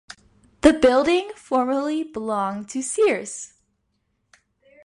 [0.61, 3.53] The building formerly belonged to Sears.